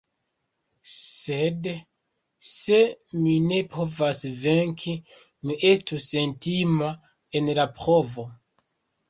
Sed 0.91 1.67
se 2.51 2.79
mi 3.25 3.35
ne 3.51 3.59
povas 3.75 4.23
venki, 4.47 4.95
mi 5.49 5.59
estu 5.75 6.01
sentima 6.07 6.91
en 7.43 7.53
la 7.63 7.69
provo. 7.77 8.27